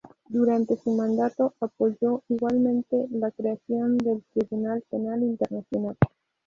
[0.29, 5.95] Durante su mandato apoyó igualmente la creación del Tribunal Penal Internacional.